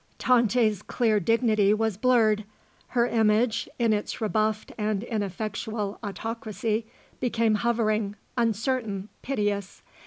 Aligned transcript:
Tante's 0.17 0.81
clear 0.81 1.19
dignity 1.19 1.75
was 1.75 1.95
blurred; 1.95 2.43
her 2.87 3.05
image, 3.05 3.69
in 3.77 3.93
its 3.93 4.19
rebuffed 4.19 4.71
and 4.75 5.03
ineffectual 5.03 5.99
autocracy, 6.03 6.87
became 7.19 7.53
hovering, 7.53 8.15
uncertain, 8.35 9.09
piteous. 9.21 9.83